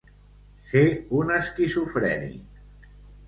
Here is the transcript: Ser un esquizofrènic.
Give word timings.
Ser 0.69 0.81
un 1.17 1.33
esquizofrènic. 1.35 2.59